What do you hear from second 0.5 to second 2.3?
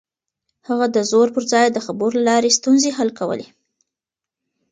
هغه د زور پر ځای د خبرو له